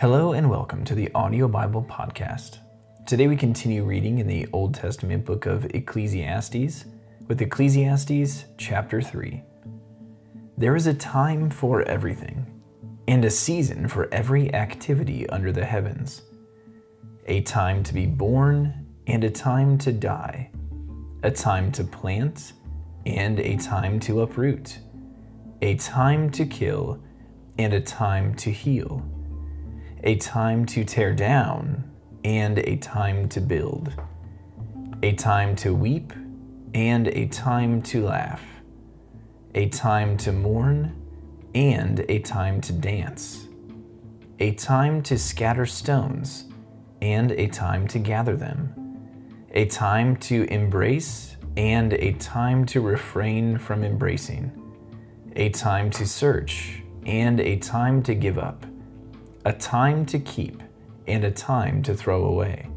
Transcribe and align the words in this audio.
Hello 0.00 0.32
and 0.32 0.48
welcome 0.48 0.84
to 0.84 0.94
the 0.94 1.10
Audio 1.12 1.48
Bible 1.48 1.82
Podcast. 1.82 2.58
Today 3.04 3.26
we 3.26 3.34
continue 3.34 3.82
reading 3.82 4.20
in 4.20 4.28
the 4.28 4.46
Old 4.52 4.72
Testament 4.72 5.24
book 5.24 5.44
of 5.46 5.64
Ecclesiastes 5.74 6.84
with 7.26 7.42
Ecclesiastes 7.42 8.44
chapter 8.58 9.02
3. 9.02 9.42
There 10.56 10.76
is 10.76 10.86
a 10.86 10.94
time 10.94 11.50
for 11.50 11.82
everything, 11.82 12.46
and 13.08 13.24
a 13.24 13.30
season 13.30 13.88
for 13.88 14.08
every 14.14 14.54
activity 14.54 15.28
under 15.30 15.50
the 15.50 15.64
heavens, 15.64 16.22
a 17.26 17.40
time 17.40 17.82
to 17.82 17.92
be 17.92 18.06
born 18.06 18.86
and 19.08 19.24
a 19.24 19.30
time 19.30 19.78
to 19.78 19.90
die, 19.90 20.52
a 21.24 21.30
time 21.32 21.72
to 21.72 21.82
plant 21.82 22.52
and 23.04 23.40
a 23.40 23.56
time 23.56 23.98
to 23.98 24.20
uproot, 24.20 24.78
a 25.60 25.74
time 25.74 26.30
to 26.30 26.46
kill 26.46 27.02
and 27.58 27.74
a 27.74 27.80
time 27.80 28.32
to 28.36 28.52
heal 28.52 29.04
a 30.04 30.16
time 30.16 30.64
to 30.64 30.84
tear 30.84 31.14
down 31.14 31.84
and 32.24 32.58
a 32.58 32.76
time 32.76 33.28
to 33.28 33.40
build, 33.40 33.92
a 35.02 35.12
time 35.14 35.56
to 35.56 35.74
weep 35.74 36.12
and 36.74 37.08
a 37.08 37.26
time 37.26 37.82
to 37.82 38.04
laugh, 38.04 38.42
a 39.54 39.68
time 39.68 40.16
to 40.16 40.32
mourn 40.32 40.94
and 41.54 42.04
a 42.08 42.18
time 42.20 42.60
to 42.60 42.72
dance, 42.72 43.46
a 44.38 44.52
time 44.52 45.02
to 45.02 45.18
scatter 45.18 45.66
stones 45.66 46.44
and 47.02 47.32
a 47.32 47.48
time 47.48 47.88
to 47.88 47.98
gather 47.98 48.36
them, 48.36 48.74
a 49.52 49.66
time 49.66 50.16
to 50.16 50.44
embrace 50.52 51.36
and 51.56 51.92
a 51.94 52.12
time 52.14 52.64
to 52.66 52.80
refrain 52.80 53.58
from 53.58 53.82
embracing, 53.82 54.52
a 55.34 55.48
time 55.48 55.90
to 55.90 56.06
search 56.06 56.82
and 57.06 57.40
a 57.40 57.56
time 57.56 58.02
to 58.02 58.14
give 58.14 58.38
up 58.38 58.64
a 59.48 59.52
time 59.54 60.04
to 60.04 60.18
keep 60.18 60.62
and 61.06 61.24
a 61.24 61.30
time 61.30 61.82
to 61.82 61.94
throw 61.94 62.26
away, 62.26 62.68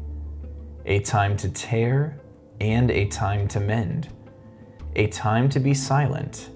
a 0.86 1.00
time 1.00 1.36
to 1.36 1.50
tear 1.50 2.18
and 2.62 2.90
a 2.90 3.04
time 3.08 3.46
to 3.46 3.60
mend, 3.60 4.08
a 4.96 5.06
time 5.08 5.50
to 5.50 5.60
be 5.60 5.74
silent 5.74 6.48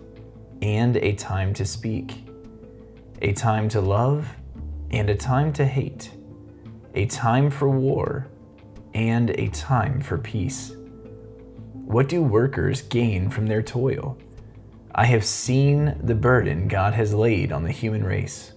and 0.63 0.97
a 0.97 1.13
time 1.13 1.53
to 1.53 1.67
speak, 1.67 2.27
a 3.21 3.35
time 3.35 3.69
to 3.69 3.79
love 3.79 4.27
and 4.91 5.11
a 5.11 5.15
time 5.15 5.53
to 5.53 5.67
hate, 5.67 6.11
a 6.95 7.05
time 7.05 7.51
for 7.51 7.69
war 7.69 8.27
and 8.95 9.29
a 9.39 9.49
time 9.49 10.01
for 10.01 10.17
peace. 10.17 10.73
What 11.75 12.09
do 12.09 12.23
workers 12.23 12.81
gain 12.81 13.29
from 13.29 13.49
their 13.49 13.63
toil? 13.63 14.17
I 14.95 15.05
have 15.05 15.27
seen 15.27 15.95
the 16.03 16.15
burden 16.15 16.69
God 16.69 16.95
has 16.95 17.13
laid 17.13 17.53
on 17.53 17.65
the 17.65 17.71
human 17.71 18.03
race. 18.03 18.55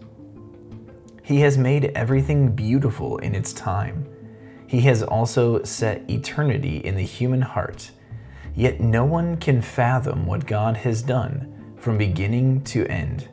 He 1.30 1.42
has 1.42 1.60
made 1.60 1.92
everything 1.94 2.54
beautiful 2.54 3.20
in 3.20 3.36
its 3.36 3.54
time. 3.54 4.08
He 4.66 4.82
has 4.82 5.04
also 5.04 5.62
set 5.62 6.10
eternity 6.10 6.78
in 6.78 6.96
the 6.96 7.04
human 7.04 7.44
heart. 7.44 7.92
Yet 8.56 8.80
no 8.80 9.06
one 9.06 9.38
can 9.38 9.62
fathom 9.62 10.26
what 10.26 10.48
God 10.48 10.76
has 10.78 11.04
done 11.04 11.76
from 11.78 12.00
beginning 12.00 12.64
to 12.64 12.88
end. 12.88 13.30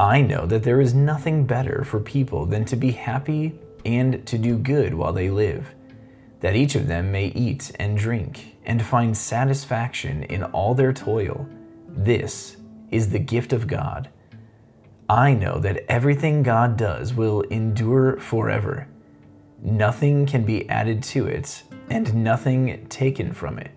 I 0.00 0.22
know 0.22 0.44
that 0.46 0.64
there 0.64 0.80
is 0.80 0.92
nothing 0.92 1.46
better 1.46 1.84
for 1.84 2.00
people 2.00 2.46
than 2.46 2.64
to 2.64 2.74
be 2.74 2.90
happy 2.90 3.56
and 3.84 4.26
to 4.26 4.36
do 4.36 4.58
good 4.58 4.92
while 4.92 5.12
they 5.12 5.30
live, 5.30 5.76
that 6.40 6.56
each 6.56 6.74
of 6.74 6.88
them 6.88 7.12
may 7.12 7.26
eat 7.26 7.70
and 7.78 7.96
drink 7.96 8.56
and 8.64 8.82
find 8.82 9.16
satisfaction 9.16 10.24
in 10.24 10.42
all 10.42 10.74
their 10.74 10.92
toil. 10.92 11.48
This 11.86 12.56
is 12.90 13.10
the 13.10 13.20
gift 13.20 13.52
of 13.52 13.68
God. 13.68 14.08
I 15.08 15.34
know 15.34 15.58
that 15.58 15.84
everything 15.88 16.42
God 16.42 16.76
does 16.76 17.12
will 17.12 17.42
endure 17.42 18.18
forever. 18.18 18.88
Nothing 19.60 20.26
can 20.26 20.44
be 20.44 20.68
added 20.68 21.02
to 21.04 21.26
it, 21.26 21.64
and 21.90 22.14
nothing 22.14 22.86
taken 22.88 23.32
from 23.32 23.58
it. 23.58 23.70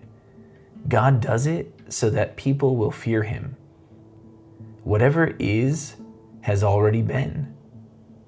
God 0.88 1.20
does 1.20 1.46
it 1.46 1.72
so 1.88 2.10
that 2.10 2.36
people 2.36 2.76
will 2.76 2.90
fear 2.90 3.22
Him. 3.22 3.56
Whatever 4.84 5.34
is 5.38 5.96
has 6.42 6.62
already 6.62 7.02
been, 7.02 7.54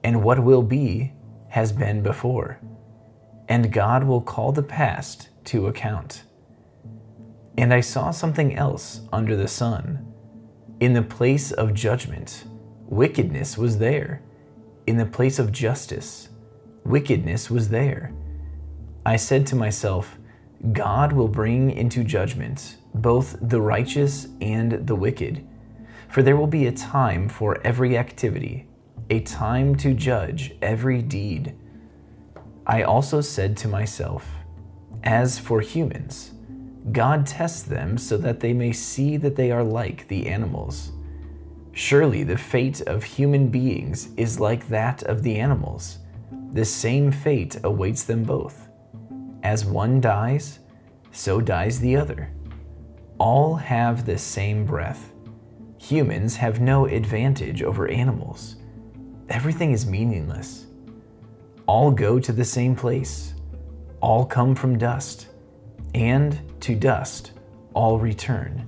and 0.03 0.23
what 0.23 0.43
will 0.43 0.63
be 0.63 1.13
has 1.49 1.73
been 1.73 2.03
before, 2.03 2.61
and 3.49 3.73
God 3.73 4.05
will 4.05 4.21
call 4.21 4.53
the 4.53 4.63
past 4.63 5.29
to 5.45 5.67
account. 5.67 6.25
And 7.57 7.73
I 7.73 7.81
saw 7.81 8.11
something 8.11 8.55
else 8.55 9.01
under 9.13 9.35
the 9.35 9.49
sun. 9.49 10.05
In 10.81 10.93
the 10.93 11.03
place 11.03 11.51
of 11.51 11.75
judgment, 11.75 12.45
Wickedness 12.89 13.59
was 13.59 13.79
there. 13.79 14.23
In 14.87 14.97
the 14.97 15.05
place 15.05 15.39
of 15.39 15.53
justice, 15.53 16.31
wickedness 16.85 17.51
was 17.51 17.69
there. 17.69 18.15
I 19.05 19.17
said 19.17 19.47
to 19.49 19.57
myself, 19.57 20.17
God 20.73 21.13
will 21.13 21.29
bring 21.29 21.71
into 21.71 22.03
judgment 22.03 22.79
both 22.95 23.37
the 23.43 23.61
righteous 23.61 24.29
and 24.41 24.87
the 24.87 24.95
wicked. 24.95 25.47
For 26.09 26.23
there 26.23 26.37
will 26.37 26.47
be 26.47 26.67
a 26.67 26.73
time 26.73 27.29
for 27.29 27.61
every 27.63 27.99
activity, 27.99 28.67
a 29.11 29.21
time 29.21 29.77
to 29.77 29.93
judge 29.93 30.55
every 30.63 31.03
deed. 31.03 31.55
I 32.67 32.83
also 32.85 33.21
said 33.21 33.59
to 33.59 33.69
myself, 33.69 34.27
As 35.05 35.39
for 35.39 35.61
humans, 35.61 36.33
God 36.91 37.27
tests 37.27 37.63
them 37.63 37.99
so 37.99 38.17
that 38.17 38.41
they 38.41 38.55
may 38.55 38.73
see 38.73 39.19
that 39.19 39.37
they 39.37 39.51
are 39.51 39.63
like 39.63 40.09
the 40.09 40.27
animals. 40.27 40.93
Surely 41.79 42.25
the 42.25 42.37
fate 42.37 42.81
of 42.89 43.05
human 43.05 43.47
beings 43.51 44.09
is 44.17 44.41
like 44.41 44.67
that 44.67 45.05
of 45.05 45.23
the 45.23 45.37
animals. 45.37 45.99
The 46.51 46.65
same 46.65 47.13
fate 47.13 47.57
awaits 47.63 48.03
them 48.03 48.25
both. 48.25 48.67
As 49.45 49.65
one 49.65 50.01
dies, 50.01 50.59
so 51.13 51.41
dies 51.41 51.79
the 51.79 51.95
other. 51.95 52.33
All 53.19 53.55
have 53.55 54.05
the 54.05 54.19
same 54.19 54.67
breath. 54.67 55.13
Humans 55.79 56.35
have 56.35 56.61
no 56.61 56.87
advantage 56.87 57.63
over 57.63 57.87
animals. 57.87 58.57
Everything 59.29 59.71
is 59.71 59.87
meaningless. 59.87 60.67
All 61.67 61.93
go 61.93 62.19
to 62.19 62.33
the 62.33 62.45
same 62.45 62.75
place. 62.75 63.35
All 64.01 64.27
come 64.27 64.57
from 64.57 64.79
dust. 64.79 65.29
And 65.95 66.41
to 66.61 66.75
dust 66.75 67.35
all 67.73 68.01
return. 68.01 68.67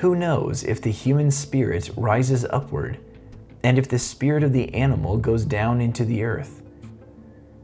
Who 0.00 0.14
knows 0.14 0.64
if 0.64 0.80
the 0.80 0.90
human 0.90 1.30
spirit 1.30 1.90
rises 1.94 2.46
upward 2.46 2.96
and 3.62 3.78
if 3.78 3.86
the 3.86 3.98
spirit 3.98 4.42
of 4.42 4.54
the 4.54 4.72
animal 4.72 5.18
goes 5.18 5.44
down 5.44 5.82
into 5.82 6.06
the 6.06 6.22
earth? 6.22 6.62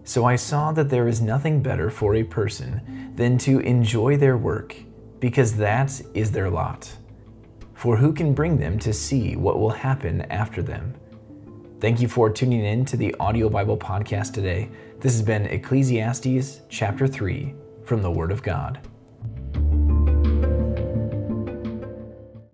So 0.04 0.26
I 0.26 0.36
saw 0.36 0.70
that 0.72 0.90
there 0.90 1.08
is 1.08 1.22
nothing 1.22 1.62
better 1.62 1.88
for 1.88 2.14
a 2.14 2.24
person 2.24 3.14
than 3.16 3.38
to 3.38 3.60
enjoy 3.60 4.18
their 4.18 4.36
work, 4.36 4.76
because 5.18 5.56
that 5.56 5.98
is 6.12 6.30
their 6.30 6.50
lot. 6.50 6.92
For 7.72 7.96
who 7.96 8.12
can 8.12 8.34
bring 8.34 8.58
them 8.58 8.78
to 8.80 8.92
see 8.92 9.34
what 9.34 9.58
will 9.58 9.70
happen 9.70 10.20
after 10.30 10.60
them? 10.60 10.92
Thank 11.80 12.02
you 12.02 12.08
for 12.08 12.28
tuning 12.28 12.66
in 12.66 12.84
to 12.84 12.98
the 12.98 13.14
Audio 13.18 13.48
Bible 13.48 13.78
Podcast 13.78 14.34
today. 14.34 14.68
This 15.00 15.14
has 15.14 15.22
been 15.22 15.46
Ecclesiastes 15.46 16.60
chapter 16.68 17.08
3 17.08 17.54
from 17.82 18.02
the 18.02 18.10
Word 18.10 18.30
of 18.30 18.42
God. 18.42 18.78